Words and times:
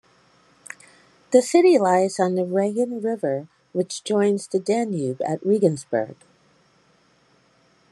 The 1.29 1.43
city 1.43 1.77
lies 1.77 2.19
on 2.19 2.33
the 2.33 2.43
Regen 2.43 3.01
River, 3.03 3.47
which 3.71 4.03
joins 4.03 4.47
the 4.47 4.57
Danube 4.57 5.21
at 5.21 5.45
Regensburg. 5.45 6.15